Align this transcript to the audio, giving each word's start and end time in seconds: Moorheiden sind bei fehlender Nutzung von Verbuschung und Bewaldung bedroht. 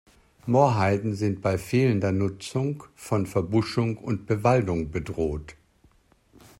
Moorheiden 0.47 1.13
sind 1.13 1.43
bei 1.43 1.59
fehlender 1.59 2.11
Nutzung 2.11 2.85
von 2.95 3.27
Verbuschung 3.27 3.97
und 3.99 4.25
Bewaldung 4.25 4.89
bedroht. 4.89 5.53